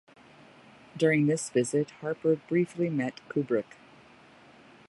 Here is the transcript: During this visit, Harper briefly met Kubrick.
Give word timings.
During 0.97 1.27
this 1.27 1.51
visit, 1.51 1.91
Harper 2.01 2.37
briefly 2.49 2.89
met 2.89 3.21
Kubrick. 3.29 3.75